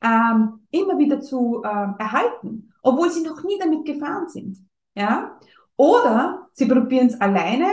ähm, 0.00 0.60
immer 0.70 0.98
wieder 0.98 1.20
zu 1.20 1.62
ähm, 1.64 1.94
erhalten, 1.98 2.72
obwohl 2.82 3.10
sie 3.10 3.22
noch 3.22 3.42
nie 3.44 3.58
damit 3.58 3.84
gefahren 3.84 4.28
sind. 4.28 4.58
Ja, 4.94 5.38
oder 5.76 6.48
sie 6.52 6.66
probieren 6.66 7.08
es 7.08 7.20
alleine 7.20 7.66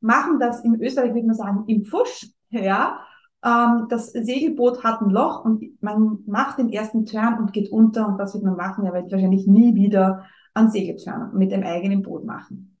machen 0.00 0.38
das 0.38 0.64
in 0.64 0.80
Österreich, 0.80 1.14
würde 1.14 1.26
man 1.26 1.36
sagen, 1.36 1.64
im 1.66 1.84
Pfusch. 1.84 2.28
Ja, 2.50 3.00
ähm, 3.44 3.86
das 3.88 4.12
Segelboot 4.12 4.84
hat 4.84 5.00
ein 5.00 5.10
Loch 5.10 5.44
und 5.44 5.82
man 5.82 6.18
macht 6.26 6.58
den 6.58 6.70
ersten 6.70 7.06
Turn 7.06 7.38
und 7.38 7.52
geht 7.52 7.72
unter 7.72 8.06
und 8.06 8.18
das 8.18 8.34
wird 8.34 8.44
man 8.44 8.56
machen. 8.56 8.84
Er 8.84 8.92
wird 8.92 9.10
wahrscheinlich 9.10 9.46
nie 9.46 9.74
wieder 9.74 10.24
einen 10.54 10.70
Segelturn 10.70 11.30
mit 11.34 11.52
dem 11.52 11.62
eigenen 11.62 12.02
Boot 12.02 12.24
machen. 12.24 12.76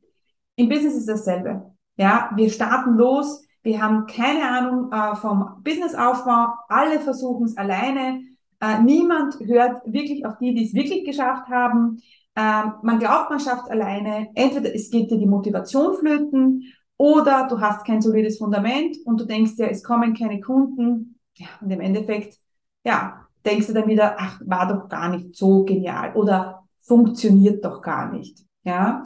Im 0.56 0.68
Business 0.68 0.96
ist 0.96 1.08
dasselbe. 1.08 1.72
Ja, 1.96 2.30
wir 2.34 2.50
starten 2.50 2.94
los. 2.94 3.42
Wir 3.62 3.82
haben 3.82 4.06
keine 4.06 4.42
Ahnung 4.42 4.92
äh, 4.92 5.16
vom 5.16 5.62
Businessaufbau. 5.62 6.48
Alle 6.68 7.00
versuchen 7.00 7.46
es 7.46 7.56
alleine. 7.56 8.22
Äh, 8.60 8.82
niemand 8.82 9.38
hört 9.40 9.80
wirklich 9.86 10.26
auf 10.26 10.38
die, 10.38 10.54
die 10.54 10.64
es 10.64 10.74
wirklich 10.74 11.04
geschafft 11.04 11.48
haben. 11.48 11.98
Ähm, 12.36 12.74
man 12.82 12.98
glaubt, 12.98 13.30
man 13.30 13.40
schafft 13.40 13.64
es 13.64 13.70
alleine. 13.70 14.28
Entweder 14.34 14.74
es 14.74 14.90
geht 14.90 15.10
dir 15.10 15.18
die 15.18 15.26
Motivation 15.26 15.96
flöten 15.96 16.64
oder 17.00 17.48
du 17.48 17.58
hast 17.62 17.86
kein 17.86 18.02
solides 18.02 18.36
Fundament 18.36 18.94
und 19.06 19.18
du 19.18 19.24
denkst 19.24 19.56
dir, 19.56 19.70
es 19.70 19.82
kommen 19.82 20.12
keine 20.12 20.38
Kunden. 20.42 21.18
Ja, 21.38 21.46
und 21.62 21.70
im 21.70 21.80
Endeffekt, 21.80 22.38
ja, 22.84 23.26
denkst 23.46 23.68
du 23.68 23.72
dann 23.72 23.88
wieder, 23.88 24.16
ach, 24.18 24.38
war 24.44 24.68
doch 24.68 24.86
gar 24.90 25.08
nicht 25.08 25.34
so 25.34 25.64
genial 25.64 26.14
oder 26.14 26.68
funktioniert 26.82 27.64
doch 27.64 27.80
gar 27.80 28.12
nicht. 28.12 28.44
Ja, 28.64 29.02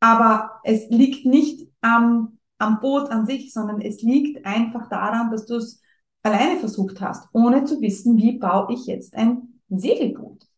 aber 0.00 0.50
es 0.64 0.88
liegt 0.90 1.24
nicht 1.24 1.70
am, 1.80 2.38
am 2.58 2.80
Boot 2.80 3.08
an 3.12 3.24
sich, 3.24 3.52
sondern 3.52 3.80
es 3.80 4.02
liegt 4.02 4.44
einfach 4.44 4.88
daran, 4.88 5.30
dass 5.30 5.46
du 5.46 5.58
es 5.58 5.80
alleine 6.24 6.58
versucht 6.58 7.00
hast, 7.00 7.28
ohne 7.32 7.62
zu 7.62 7.80
wissen, 7.80 8.16
wie 8.16 8.32
baue 8.32 8.74
ich 8.74 8.86
jetzt 8.86 9.14
ein 9.14 9.60
Segelboot. 9.68 10.48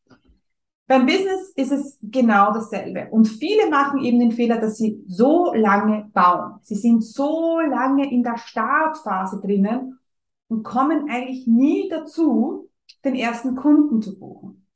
Beim 0.95 1.07
Business 1.07 1.51
ist 1.57 1.73
es 1.73 1.99
genau 2.03 2.53
dasselbe. 2.53 3.09
Und 3.11 3.27
viele 3.27 3.69
machen 3.69 4.05
eben 4.05 4.21
den 4.21 4.31
Fehler, 4.31 4.61
dass 4.61 4.77
sie 4.77 5.03
so 5.09 5.53
lange 5.53 6.09
bauen. 6.15 6.61
Sie 6.63 6.77
sind 6.77 7.03
so 7.03 7.59
lange 7.59 8.09
in 8.13 8.23
der 8.23 8.39
Startphase 8.39 9.41
drinnen 9.41 9.99
und 10.47 10.63
kommen 10.63 11.11
eigentlich 11.11 11.49
nie 11.49 11.89
dazu, 11.89 12.71
den 13.05 13.17
ersten 13.17 13.57
Kunden 13.57 14.03
zu 14.03 14.17
buchen. 14.17 14.69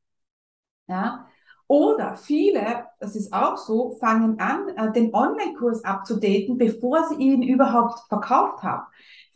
Ja? 0.88 1.28
Oder 1.68 2.16
viele, 2.16 2.86
das 2.98 3.14
ist 3.14 3.32
auch 3.32 3.56
so, 3.56 3.92
fangen 4.00 4.40
an, 4.40 4.70
äh, 4.74 4.90
den 4.90 5.14
Online-Kurs 5.14 5.84
abzudaten, 5.84 6.58
bevor 6.58 7.04
sie 7.04 7.14
ihn 7.22 7.44
überhaupt 7.44 8.00
verkauft 8.08 8.64
haben. 8.64 8.86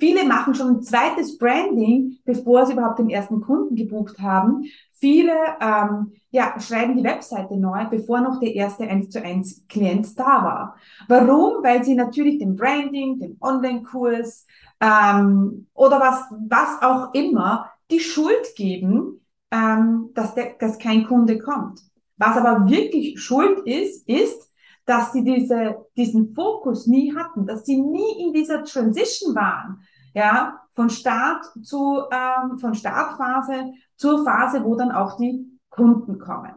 Viele 0.01 0.25
machen 0.25 0.57
schon 0.57 0.79
ein 0.79 0.83
zweites 0.83 1.39
Branding, 1.39 2.19
bevor 2.25 2.67
sie 2.67 2.73
überhaupt 2.73 2.99
den 2.99 3.11
ersten 3.11 3.41
Kunden 3.41 3.77
gebucht 3.77 4.19
haben. 4.19 4.65
Viele 5.03 5.35
ähm, 5.61 6.13
ja, 6.31 6.61
schreiben 6.61 6.97
die 6.97 7.03
Webseite 7.03 7.57
neu, 7.57 7.87
bevor 7.91 8.21
noch 8.21 8.39
der 8.39 8.55
erste 8.55 8.85
1 8.85 9.11
zu 9.11 9.21
1 9.21 9.67
Klient 9.69 10.17
da 10.17 10.45
war. 10.45 10.77
Warum? 11.09 11.65
Weil 11.65 11.83
sie 11.83 11.97
natürlich 11.97 12.39
den 12.39 12.55
Branding, 12.55 13.19
den 13.19 13.37
Online-Kurs 13.41 14.47
ähm, 14.81 15.67
oder 15.75 15.99
was, 15.99 16.23
was 16.49 16.81
auch 16.83 17.13
immer 17.15 17.69
die 17.91 17.99
Schuld 17.99 18.55
geben, 18.55 19.27
ähm, 19.51 20.11
dass, 20.15 20.37
der, 20.37 20.53
dass 20.61 20.79
kein 20.79 21.05
Kunde 21.05 21.41
kommt. 21.41 21.81
Was 22.17 22.37
aber 22.37 22.71
wirklich 22.71 23.21
Schuld 23.21 23.59
ist, 23.67 24.09
ist, 24.09 24.53
dass 24.85 25.13
sie 25.13 25.25
diese, 25.25 25.85
diesen 25.97 26.33
Fokus 26.33 26.87
nie 26.87 27.13
hatten, 27.13 27.45
dass 27.45 27.67
sie 27.67 27.81
nie 27.81 28.25
in 28.25 28.33
dieser 28.33 28.63
Transition 28.63 29.35
waren, 29.35 29.83
ja, 30.15 30.61
von 30.75 30.91
Start 30.91 31.45
zu, 31.65 32.03
ähm, 32.13 32.59
von 32.59 32.75
Startphase 32.75 33.73
zur 34.03 34.25
Phase, 34.25 34.65
wo 34.65 34.75
dann 34.75 34.91
auch 34.91 35.17
die 35.17 35.47
Kunden 35.71 36.19
kommen. 36.19 36.55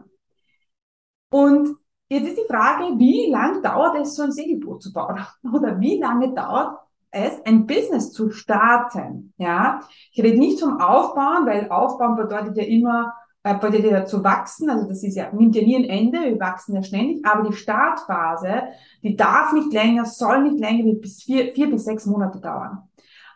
Und 1.30 1.76
jetzt 2.08 2.28
ist 2.28 2.38
die 2.38 2.52
Frage, 2.52 2.98
wie 2.98 3.30
lang 3.30 3.62
dauert 3.62 3.96
es, 4.00 4.16
so 4.16 4.24
ein 4.24 4.32
Segelboot 4.32 4.82
zu 4.82 4.92
bauen? 4.92 5.24
Oder 5.52 5.78
wie 5.78 5.98
lange 6.00 6.34
dauert 6.34 6.76
es, 7.12 7.40
ein 7.44 7.66
Business 7.66 8.10
zu 8.10 8.30
starten? 8.30 9.32
Ja, 9.36 9.80
ich 10.10 10.22
rede 10.24 10.38
nicht 10.38 10.58
vom 10.58 10.80
Aufbauen, 10.80 11.46
weil 11.46 11.70
Aufbauen 11.70 12.16
bedeutet 12.16 12.56
ja 12.56 12.64
immer, 12.64 13.14
äh, 13.44 13.54
bedeutet 13.54 13.92
ja 13.92 14.04
zu 14.04 14.24
wachsen. 14.24 14.68
Also 14.68 14.88
das 14.88 15.04
ist 15.04 15.14
ja, 15.14 15.30
nimmt 15.32 15.54
ja 15.54 15.62
nie 15.62 15.76
ein 15.76 15.84
Ende. 15.84 16.22
Wir 16.22 16.40
wachsen 16.40 16.74
ja 16.74 16.82
ständig. 16.82 17.24
Aber 17.24 17.48
die 17.48 17.54
Startphase, 17.54 18.62
die 19.04 19.14
darf 19.14 19.52
nicht 19.52 19.72
länger, 19.72 20.04
soll 20.04 20.42
nicht 20.42 20.58
länger 20.58 20.84
wie 20.84 20.96
bis 20.96 21.22
vier, 21.22 21.54
vier 21.54 21.70
bis 21.70 21.84
sechs 21.84 22.06
Monate 22.06 22.40
dauern. 22.40 22.88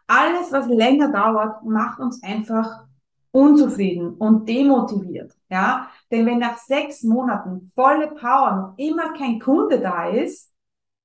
Alles, 0.08 0.50
was 0.50 0.66
länger 0.66 1.12
dauert, 1.12 1.64
macht 1.64 2.00
uns 2.00 2.20
einfach 2.24 2.89
unzufrieden 3.32 4.14
und 4.14 4.48
demotiviert. 4.48 5.36
Ja, 5.48 5.88
denn 6.10 6.26
wenn 6.26 6.38
nach 6.38 6.58
sechs 6.58 7.02
Monaten 7.02 7.70
volle 7.74 8.08
Power 8.08 8.56
noch 8.56 8.74
immer 8.78 9.12
kein 9.12 9.38
Kunde 9.38 9.80
da 9.80 10.08
ist, 10.08 10.52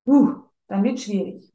uh, 0.08 0.34
dann 0.68 0.84
wird 0.84 1.00
schwierig. 1.00 1.52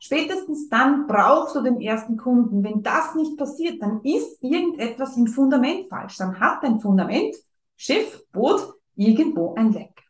Spätestens 0.00 0.68
dann 0.68 1.06
brauchst 1.06 1.56
du 1.56 1.62
den 1.62 1.80
ersten 1.80 2.16
Kunden. 2.16 2.62
Wenn 2.62 2.82
das 2.82 3.14
nicht 3.14 3.36
passiert, 3.38 3.82
dann 3.82 4.00
ist 4.02 4.42
irgendetwas 4.42 5.16
im 5.16 5.26
Fundament 5.26 5.88
falsch. 5.88 6.16
Dann 6.18 6.38
hat 6.38 6.62
dein 6.62 6.80
Fundament, 6.80 7.34
Schiff, 7.76 8.24
Boot, 8.32 8.74
irgendwo 8.94 9.54
ein 9.54 9.72
Leck. 9.72 10.02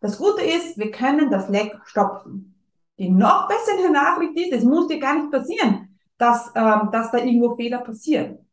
Das 0.00 0.18
Gute 0.18 0.42
ist, 0.42 0.76
wir 0.76 0.90
können 0.90 1.30
das 1.30 1.48
Leck 1.48 1.74
stopfen. 1.84 2.54
Die 2.98 3.10
noch 3.10 3.48
bessere 3.48 3.90
Nachricht 3.90 4.36
ist, 4.36 4.52
es 4.52 4.64
muss 4.64 4.88
dir 4.88 4.98
gar 4.98 5.16
nicht 5.16 5.30
passieren, 5.30 5.98
dass, 6.18 6.50
ähm, 6.54 6.88
dass 6.92 7.10
da 7.10 7.18
irgendwo 7.18 7.56
Fehler 7.56 7.78
passieren. 7.78 8.45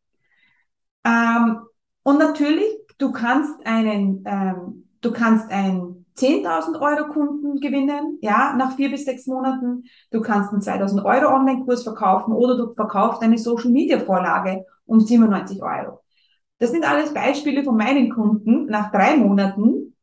Ähm, 1.04 1.58
und 2.02 2.18
natürlich, 2.18 2.64
du 2.98 3.12
kannst 3.12 3.64
einen, 3.66 4.22
ähm, 4.26 4.88
du 5.00 5.12
kannst 5.12 5.50
einen 5.50 6.06
10.000 6.14 6.76
Euro 6.76 7.08
Kunden 7.08 7.60
gewinnen, 7.60 8.18
ja, 8.22 8.54
nach 8.56 8.76
vier 8.76 8.90
bis 8.90 9.04
sechs 9.04 9.26
Monaten. 9.26 9.84
Du 10.10 10.20
kannst 10.20 10.52
einen 10.52 10.62
2.000 10.62 11.04
Euro 11.04 11.34
Online-Kurs 11.34 11.82
verkaufen 11.82 12.32
oder 12.32 12.56
du 12.56 12.74
verkaufst 12.74 13.22
eine 13.22 13.38
Social 13.38 13.70
Media 13.70 13.98
Vorlage 13.98 14.64
um 14.86 15.00
97 15.00 15.62
Euro. 15.62 16.00
Das 16.58 16.70
sind 16.70 16.88
alles 16.88 17.12
Beispiele 17.14 17.64
von 17.64 17.76
meinen 17.76 18.10
Kunden 18.10 18.66
nach 18.66 18.92
drei 18.92 19.16
Monaten. 19.16 19.96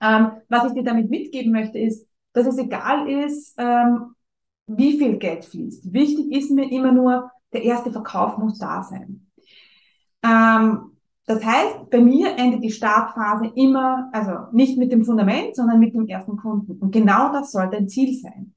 Ähm, 0.00 0.32
was 0.48 0.66
ich 0.66 0.72
dir 0.74 0.84
damit 0.84 1.10
mitgeben 1.10 1.52
möchte, 1.52 1.78
ist, 1.78 2.08
dass 2.32 2.46
es 2.46 2.58
egal 2.58 3.08
ist, 3.08 3.54
ähm, 3.58 4.14
wie 4.66 4.98
viel 4.98 5.18
Geld 5.18 5.44
fließt. 5.44 5.92
Wichtig 5.92 6.32
ist 6.32 6.50
mir 6.50 6.70
immer 6.70 6.92
nur, 6.92 7.30
der 7.52 7.62
erste 7.64 7.92
Verkauf 7.92 8.38
muss 8.38 8.58
da 8.58 8.82
sein. 8.82 9.25
Ähm, 10.26 10.92
Das 11.28 11.44
heißt, 11.44 11.90
bei 11.90 12.00
mir 12.00 12.36
endet 12.38 12.62
die 12.62 12.70
Startphase 12.70 13.50
immer, 13.56 14.10
also 14.12 14.32
nicht 14.52 14.78
mit 14.78 14.92
dem 14.92 15.04
Fundament, 15.04 15.56
sondern 15.56 15.80
mit 15.80 15.92
dem 15.94 16.06
ersten 16.08 16.36
Kunden. 16.36 16.78
Und 16.80 16.92
genau 16.92 17.32
das 17.32 17.50
soll 17.52 17.68
dein 17.70 17.88
Ziel 17.88 18.14
sein. 18.20 18.54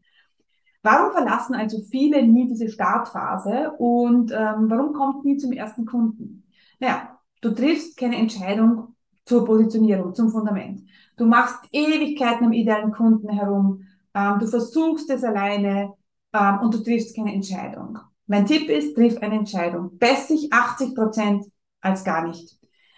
Warum 0.84 1.12
verlassen 1.12 1.56
also 1.56 1.82
viele 1.92 2.26
nie 2.26 2.48
diese 2.48 2.70
Startphase 2.70 3.72
und 3.80 4.32
ähm, 4.32 4.70
warum 4.70 4.94
kommt 4.94 5.26
nie 5.26 5.38
zum 5.38 5.52
ersten 5.52 5.86
Kunden? 5.86 6.46
Naja, 6.80 7.20
du 7.42 7.52
triffst 7.52 7.98
keine 7.98 8.18
Entscheidung 8.18 8.96
zur 9.26 9.46
Positionierung, 9.46 10.16
zum 10.16 10.30
Fundament. 10.30 10.82
Du 11.18 11.26
machst 11.26 11.60
Ewigkeiten 11.72 12.46
am 12.46 12.54
idealen 12.54 12.92
Kunden 12.94 13.30
herum, 13.30 13.84
ähm, 14.14 14.40
du 14.40 14.48
versuchst 14.48 15.10
es 15.10 15.24
alleine 15.24 15.94
ähm, 16.34 16.60
und 16.62 16.74
du 16.74 16.80
triffst 16.84 17.16
keine 17.16 17.34
Entscheidung. 17.34 18.00
Mein 18.28 18.46
Tipp 18.46 18.70
ist, 18.70 18.96
triff 18.96 19.18
eine 19.22 19.36
Entscheidung. 19.36 19.98
Besser 19.98 20.36
80 20.52 20.96
Prozent 20.96 21.46
als 21.82 22.04
gar 22.04 22.28
nicht. 22.28 22.58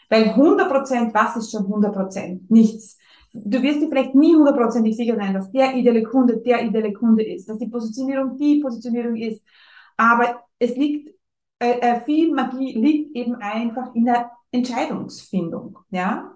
Weil 0.10 0.30
100 0.30 0.70
Prozent, 0.70 1.14
was 1.14 1.38
ist 1.38 1.52
schon 1.52 1.64
100 1.64 1.94
Prozent? 1.94 2.52
Nichts. 2.52 2.98
Du 3.34 3.62
wirst 3.62 3.82
dir 3.82 3.88
vielleicht 3.88 4.14
nie 4.14 4.36
hundertprozentig 4.36 4.98
sicher 4.98 5.16
sein, 5.16 5.34
dass 5.34 5.52
der 5.52 5.74
ideale 5.74 6.04
Kunde 6.04 6.38
der 6.38 6.64
ideale 6.66 6.92
Kunde 6.92 7.24
ist, 7.24 7.48
dass 7.48 7.58
die 7.58 7.70
Positionierung 7.70 8.38
die 8.38 8.60
Positionierung 8.60 9.16
ist. 9.16 9.42
Aber 9.96 10.44
es 10.60 10.76
liegt, 10.76 11.16
äh, 11.60 11.80
äh, 11.80 12.02
viel 12.02 12.34
Magie 12.34 12.74
liegt 12.74 13.16
eben 13.16 13.36
einfach 13.36 13.96
in 13.96 14.06
der 14.06 14.32
Entscheidungsfindung, 14.52 15.78
ja. 15.92 16.34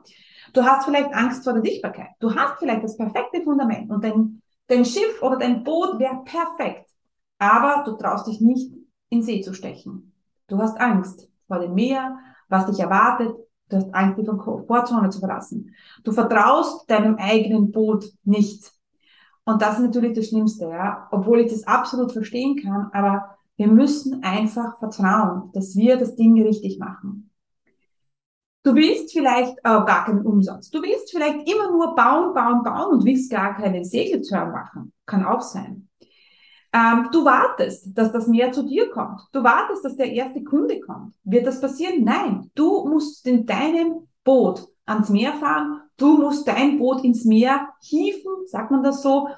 Du 0.53 0.63
hast 0.63 0.85
vielleicht 0.85 1.13
Angst 1.13 1.43
vor 1.43 1.51
der 1.51 1.63
Sichtbarkeit. 1.63 2.11
Du 2.21 2.33
hast 2.33 2.59
vielleicht 2.59 2.81
das 2.81 2.95
perfekte 2.95 3.41
Fundament 3.43 3.91
und 3.91 4.01
dein, 4.01 4.41
dein 4.67 4.85
Schiff 4.85 5.21
oder 5.21 5.37
dein 5.37 5.65
Boot 5.65 5.99
wäre 5.99 6.23
perfekt. 6.23 6.89
Aber 7.39 7.83
du 7.83 7.97
traust 7.97 8.27
dich 8.27 8.39
nicht 8.39 8.71
in 9.09 9.21
See 9.21 9.41
zu 9.41 9.53
stechen. 9.53 10.13
Du 10.47 10.57
hast 10.59 10.79
Angst 10.79 11.29
vor 11.47 11.59
dem 11.59 11.73
Meer, 11.73 12.17
was 12.47 12.65
dich 12.67 12.79
erwartet, 12.79 13.35
Du 13.69 13.77
hast 13.77 13.93
Angst, 13.93 14.19
die 14.19 14.25
Komfortzone 14.25 15.09
zu 15.09 15.19
verlassen. 15.19 15.73
Du 16.03 16.11
vertraust 16.11 16.89
deinem 16.89 17.15
eigenen 17.15 17.71
Boot 17.71 18.05
nicht. 18.23 18.71
Und 19.43 19.61
das 19.61 19.79
ist 19.79 19.85
natürlich 19.85 20.13
das 20.13 20.27
Schlimmste, 20.27 20.65
ja. 20.65 21.07
Obwohl 21.11 21.39
ich 21.39 21.51
das 21.51 21.65
absolut 21.65 22.11
verstehen 22.11 22.57
kann, 22.61 22.89
aber 22.93 23.37
wir 23.57 23.67
müssen 23.67 24.23
einfach 24.23 24.77
vertrauen, 24.79 25.49
dass 25.53 25.75
wir 25.75 25.97
das 25.97 26.15
Ding 26.15 26.41
richtig 26.41 26.77
machen. 26.77 27.31
Du 28.63 28.73
willst 28.73 29.13
vielleicht 29.13 29.57
äh, 29.59 29.61
gar 29.63 30.05
keinen 30.05 30.25
Umsatz. 30.25 30.69
Du 30.71 30.81
willst 30.81 31.11
vielleicht 31.11 31.49
immer 31.49 31.71
nur 31.71 31.95
bauen, 31.95 32.33
bauen, 32.33 32.63
bauen 32.63 32.95
und 32.95 33.05
willst 33.05 33.31
gar 33.31 33.55
keinen 33.55 33.83
Segelturn 33.83 34.51
machen. 34.51 34.91
Kann 35.05 35.23
auch 35.23 35.41
sein. 35.41 35.84
Ähm, 36.75 37.07
du 37.13 37.23
wartest, 37.23 37.97
dass 37.97 38.11
das 38.11 38.27
Meer 38.27 38.51
zu 38.51 38.63
dir 38.63 38.89
kommt. 38.89 39.21
Du 39.31 39.41
wartest, 39.41 39.85
dass 39.85 39.95
der 39.95 40.11
erste 40.11 40.43
Kunde 40.43 40.81
kommt. 40.81 41.15
Wird 41.23 41.47
das 41.47 41.61
passieren? 41.61 42.03
Nein. 42.03 42.51
Du 42.53 42.85
musst 42.85 43.25
in 43.25 43.45
deinem 43.45 44.07
Boot 44.25 44.67
ans 44.85 45.09
Meer 45.09 45.33
fahren. 45.35 45.81
Du 45.95 46.17
musst 46.17 46.45
dein 46.45 46.77
Boot 46.77 47.05
ins 47.05 47.23
Meer 47.23 47.69
hieven, 47.79 48.45
sagt 48.47 48.71
man 48.71 48.83
das 48.83 49.01
so. 49.01 49.29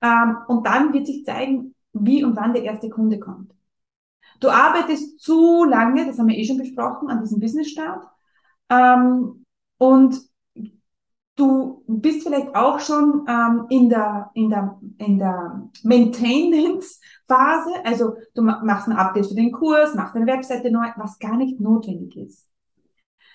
Ähm, 0.00 0.38
und 0.48 0.66
dann 0.66 0.94
wird 0.94 1.06
sich 1.06 1.26
zeigen, 1.26 1.74
wie 1.92 2.24
und 2.24 2.34
wann 2.34 2.54
der 2.54 2.62
erste 2.62 2.88
Kunde 2.88 3.18
kommt. 3.18 3.52
Du 4.40 4.48
arbeitest 4.48 5.20
zu 5.20 5.64
lange, 5.64 6.06
das 6.06 6.18
haben 6.18 6.28
wir 6.28 6.38
eh 6.38 6.44
schon 6.44 6.58
besprochen, 6.58 7.10
an 7.10 7.20
diesem 7.20 7.40
Business-Start. 7.40 8.06
Ähm, 8.70 9.44
und 9.76 10.18
Du 11.36 11.84
bist 11.86 12.26
vielleicht 12.26 12.54
auch 12.56 12.80
schon 12.80 13.26
ähm, 13.28 13.66
in 13.68 13.90
der, 13.90 14.30
in 14.32 14.48
der, 14.48 14.78
in 14.96 15.18
der 15.18 15.68
Maintenance-Phase. 15.82 17.70
Also 17.84 18.16
du 18.34 18.42
machst 18.42 18.88
ein 18.88 18.96
Update 18.96 19.26
für 19.26 19.34
den 19.34 19.52
Kurs, 19.52 19.94
machst 19.94 20.14
deine 20.14 20.26
Webseite 20.26 20.70
neu, 20.70 20.86
was 20.96 21.18
gar 21.18 21.36
nicht 21.36 21.60
notwendig 21.60 22.16
ist. 22.16 22.48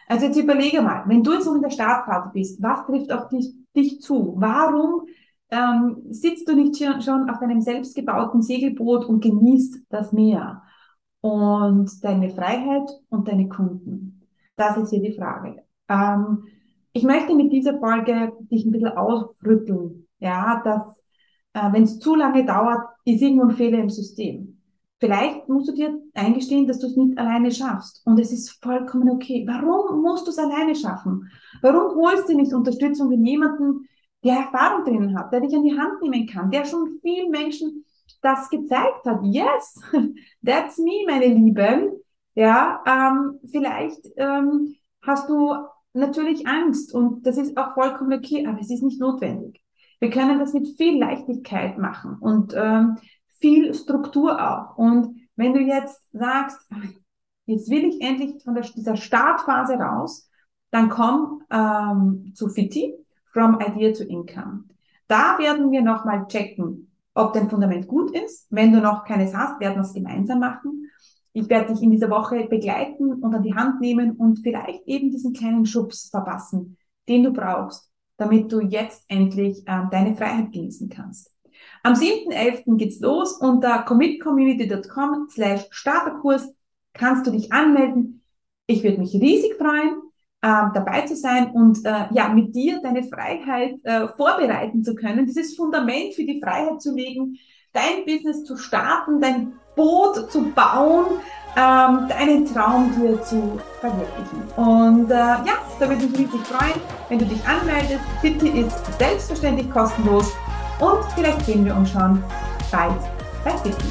Also 0.08 0.26
jetzt 0.26 0.38
überlege 0.38 0.82
mal, 0.82 1.04
wenn 1.08 1.24
du 1.24 1.34
jetzt 1.34 1.46
noch 1.46 1.56
in 1.56 1.62
der 1.62 1.70
Startphase 1.70 2.32
bist, 2.34 2.62
was 2.62 2.86
trifft 2.86 3.12
auf 3.12 3.30
dich, 3.30 3.54
dich 3.76 4.02
zu? 4.02 4.34
Warum 4.36 5.06
ähm, 5.52 6.02
sitzt 6.10 6.50
du 6.50 6.56
nicht 6.56 6.76
schon 7.04 7.30
auf 7.30 7.40
deinem 7.40 7.62
selbstgebauten 7.62 8.42
Segelboot 8.42 9.06
und 9.06 9.22
genießt 9.22 9.84
das 9.90 10.12
Meer 10.12 10.64
und 11.22 12.04
deine 12.04 12.30
Freiheit 12.32 12.90
und 13.10 13.28
deine 13.28 13.48
Kunden? 13.48 14.28
Das 14.56 14.76
ist 14.78 14.90
hier 14.90 15.02
die 15.02 15.16
Frage. 15.16 15.64
Ähm, 15.88 16.46
ich 16.94 17.04
möchte 17.04 17.36
mit 17.36 17.52
dieser 17.52 17.80
Folge 17.80 18.34
dich 18.52 18.66
ein 18.66 18.72
bisschen 18.72 18.98
ausrütteln, 18.98 20.08
ja, 20.20 20.62
dass 20.64 21.02
äh, 21.54 21.72
wenn 21.72 21.84
es 21.84 22.00
zu 22.00 22.16
lange 22.16 22.46
dauert, 22.46 22.82
ist 23.06 23.22
irgendwo 23.22 23.46
ein 23.46 23.56
Fehler 23.56 23.80
im 23.80 23.90
System. 23.90 24.62
Vielleicht 25.00 25.50
musst 25.50 25.70
du 25.70 25.74
dir 25.74 26.00
eingestehen, 26.14 26.68
dass 26.68 26.80
du 26.80 26.88
es 26.88 26.96
nicht 26.96 27.18
alleine 27.18 27.52
schaffst. 27.52 28.06
Und 28.06 28.20
es 28.20 28.32
ist 28.32 28.62
vollkommen 28.64 29.10
okay. 29.10 29.44
Warum 29.48 30.02
musst 30.04 30.28
du 30.28 30.32
es 30.32 30.38
alleine 30.38 30.76
schaffen? 30.76 31.28
Warum 31.64 31.96
holst 32.00 32.30
du 32.30 32.36
nicht 32.36 32.54
Unterstützung 32.54 33.10
von 33.10 33.26
jemandem, 33.26 33.86
der 34.24 34.36
Erfahrung 34.36 34.86
drinnen 34.86 35.18
hat, 35.18 35.34
der 35.34 35.42
dich 35.42 35.56
an 35.56 35.64
die 35.64 35.78
Hand 35.78 36.02
nehmen 36.04 36.28
kann, 36.28 36.52
der 36.52 36.66
schon 36.66 37.00
vielen 37.02 37.32
Menschen 37.32 37.84
das 38.22 38.48
gezeigt 38.52 39.04
hat? 39.06 39.22
Yes, 39.24 39.82
that's 40.46 40.78
me, 40.78 41.04
meine 41.08 41.34
Lieben. 41.34 41.94
Ja, 42.36 42.84
ähm, 42.86 43.40
vielleicht 43.50 44.06
ähm, 44.18 44.76
hast 45.02 45.28
du 45.28 45.52
natürlich 45.94 46.48
Angst 46.48 46.94
und 46.94 47.26
das 47.26 47.38
ist 47.38 47.58
auch 47.58 47.74
vollkommen 47.74 48.14
okay, 48.14 48.46
aber 48.48 48.60
es 48.60 48.70
ist 48.70 48.84
nicht 48.84 49.00
notwendig. 49.00 49.62
Wir 50.00 50.10
können 50.10 50.40
das 50.40 50.54
mit 50.54 50.68
viel 50.78 51.00
Leichtigkeit 51.00 51.78
machen 51.78 52.18
und 52.20 52.54
ähm, 52.56 52.98
viel 53.40 53.74
Struktur 53.74 54.40
auch. 54.40 54.78
Und 54.78 55.16
wenn 55.36 55.54
du 55.54 55.60
jetzt 55.60 56.02
sagst, 56.12 56.60
jetzt 57.46 57.70
will 57.70 57.86
ich 57.86 58.02
endlich 58.02 58.44
von 58.44 58.56
der, 58.56 58.64
dieser 58.64 58.96
Startphase 58.96 59.74
raus, 59.74 60.30
dann 60.72 60.90
komm 60.90 61.44
ähm, 61.50 62.32
zu 62.34 62.50
Fitti, 62.50 62.96
From 63.34 63.60
Idea 63.62 63.94
to 63.94 64.04
Income. 64.04 64.66
Da 65.08 65.38
werden 65.40 65.72
wir 65.72 65.82
nochmal 65.82 66.26
checken, 66.28 66.92
ob 67.14 67.34
dein 67.34 67.50
Fundament 67.50 67.88
gut 67.88 68.12
ist. 68.12 68.48
Wenn 68.50 68.72
du 68.74 68.82
noch 68.82 69.06
keines 69.06 69.34
hast, 69.34 69.60
werden 69.60 69.76
wir 69.76 69.82
es 69.82 69.94
gemeinsam 69.94 70.40
machen. 70.40 70.90
Ich 71.34 71.50
werde 71.50 71.74
dich 71.74 71.82
in 71.82 71.92
dieser 71.92 72.10
Woche 72.10 72.46
begleiten 72.48 73.14
und 73.14 73.34
an 73.34 73.44
die 73.44 73.56
Hand 73.56 73.80
nehmen 73.80 74.12
und 74.18 74.40
vielleicht 74.40 74.86
eben 74.88 75.12
diesen 75.12 75.34
kleinen 75.34 75.66
Schubs 75.66 76.10
verpassen, 76.10 76.78
den 77.08 77.24
du 77.24 77.32
brauchst, 77.32 77.90
damit 78.18 78.52
du 78.52 78.60
jetzt 78.60 79.06
endlich 79.08 79.60
äh, 79.68 79.82
deine 79.90 80.16
Freiheit 80.16 80.52
genießen 80.52 80.90
kannst. 80.90 81.32
Am 81.84 81.94
7.11. 81.94 82.78
geht's 82.78 83.00
los 83.00 83.34
unter 83.34 83.84
commitcommunity.com 83.84 85.28
slash 85.30 85.68
Starterkurs 85.72 86.54
kannst 86.94 87.26
du 87.26 87.32
dich 87.32 87.52
anmelden. 87.52 88.24
Ich 88.68 88.84
würde 88.84 89.00
mich 89.00 89.14
riesig 89.14 89.56
freuen, 89.56 90.02
äh, 90.42 90.72
dabei 90.74 91.02
zu 91.02 91.16
sein 91.16 91.52
und 91.52 91.86
äh, 91.86 92.06
ja, 92.12 92.30
mit 92.30 92.54
dir 92.54 92.82
deine 92.82 93.04
Freiheit 93.04 93.80
äh, 93.84 94.08
vorbereiten 94.10 94.84
zu 94.84 94.96
können, 94.96 95.26
dieses 95.26 95.56
Fundament 95.56 96.14
für 96.14 96.24
die 96.24 96.42
Freiheit 96.42 96.82
zu 96.82 96.94
legen, 96.94 97.38
dein 97.74 98.06
Business 98.06 98.44
zu 98.44 98.58
starten, 98.58 99.22
dein 99.22 99.54
Boot 99.76 100.32
zu 100.32 100.44
bauen, 100.52 101.06
ähm, 101.56 102.08
deinen 102.08 102.46
Traum 102.46 102.94
dir 102.96 103.22
zu 103.24 103.60
verwirklichen. 103.80 104.44
Und 104.56 105.10
äh, 105.12 105.16
ja, 105.16 105.60
da 105.80 105.90
würde 105.90 106.04
ich 106.04 106.12
mich 106.12 106.20
riesig 106.20 106.48
freuen, 106.48 106.80
wenn 107.10 107.20
du 107.20 107.26
dich 107.26 107.42
anmeldest. 107.46 108.02
Bitte 108.22 108.48
ist 108.48 109.00
selbstverständlich 109.00 109.70
kostenlos 109.72 110.32
und 110.80 111.04
vielleicht 111.16 111.46
sehen 111.46 111.66
wir 111.66 111.76
uns 111.76 111.92
schon 111.92 112.24
bald 112.72 113.00
bei 113.44 113.52
City. 113.58 113.88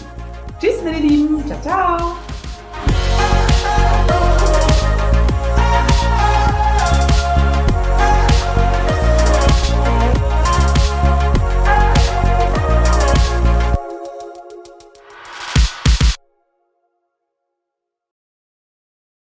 Tschüss, 0.61 0.83
meine 0.85 0.99
Lieben. 0.99 1.45
Ciao, 1.47 1.61
ciao. 1.61 2.30